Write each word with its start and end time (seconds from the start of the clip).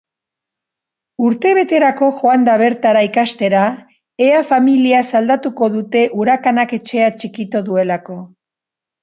Urtebeterako 1.25 2.07
joan 2.21 2.47
da 2.47 2.55
bertara 2.61 3.03
ikastera 3.09 3.67
ea 4.29 4.41
familiaz 4.53 5.03
aldatuko 5.21 5.71
dute 5.77 6.03
urakanak 6.25 6.75
etxea 6.81 7.13
txikitu 7.21 7.65
duelako. 7.71 8.19